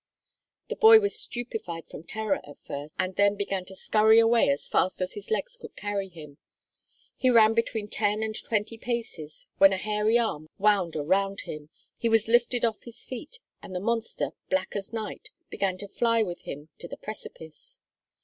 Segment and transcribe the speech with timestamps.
[0.69, 4.67] The boy was stupefied from terror at first and then began to scurry away as
[4.67, 6.39] fast as his legs could carry him.
[7.15, 11.69] He ran between ten and twenty paces when a hairy arm wound around him,
[11.99, 16.23] he was lifted off his feet, and the monster, black as night, began to fly
[16.23, 17.77] with him to the precipice.